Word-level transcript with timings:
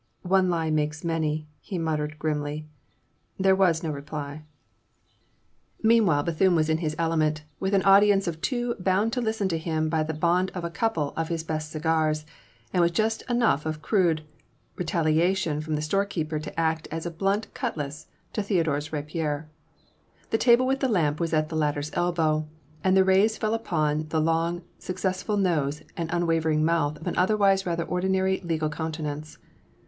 "One 0.23 0.49
lie 0.49 0.71
makes 0.71 1.03
many," 1.03 1.47
he 1.59 1.77
muttered 1.77 2.17
grimly. 2.17 2.65
There 3.37 3.55
was 3.55 3.83
no 3.83 3.91
reply. 3.91 4.41
Meanwhile 5.83 6.23
Bethune 6.23 6.55
was 6.55 6.71
in 6.71 6.79
his 6.79 6.95
element, 6.97 7.43
with 7.59 7.75
an 7.75 7.83
audience 7.83 8.25
of 8.25 8.41
two 8.41 8.73
bound 8.79 9.13
to 9.13 9.21
listen 9.21 9.47
to 9.49 9.59
him 9.59 9.89
by 9.89 10.01
the 10.01 10.15
bond 10.15 10.49
of 10.55 10.63
a 10.63 10.71
couple 10.71 11.13
of 11.15 11.27
his 11.27 11.43
best 11.43 11.69
cigars, 11.71 12.25
and 12.73 12.81
with 12.81 12.93
just 12.93 13.21
enough 13.29 13.63
of 13.67 13.83
crude 13.83 14.23
retaliation 14.75 15.61
from 15.61 15.75
the 15.75 15.83
storekeeper 15.83 16.39
to 16.39 16.59
act 16.59 16.87
as 16.89 17.05
a 17.05 17.11
blunt 17.11 17.53
cutlass 17.53 18.07
to 18.33 18.41
Theodore's 18.41 18.91
rapier. 18.91 19.49
The 20.31 20.39
table 20.39 20.65
with 20.65 20.79
the 20.79 20.87
lamp 20.89 21.19
was 21.19 21.31
at 21.31 21.49
the 21.49 21.55
latter's 21.55 21.91
elbow, 21.93 22.47
and 22.83 22.97
the 22.97 23.03
rays 23.03 23.37
fell 23.37 23.49
full 23.51 23.53
upon 23.55 24.07
the 24.09 24.19
long 24.19 24.63
succesful 24.79 25.37
nose 25.39 25.83
and 25.95 26.09
the 26.09 26.15
unwavering 26.15 26.65
mouth 26.65 26.99
of 26.99 27.05
an 27.05 27.19
otherwise 27.19 27.67
rather 27.67 27.83
ordinary 27.83 28.41
legal 28.43 28.71
countenance. 28.71 29.37